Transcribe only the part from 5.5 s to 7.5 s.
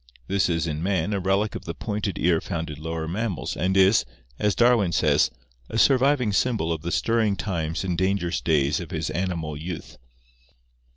a "surviving symbol of the stirring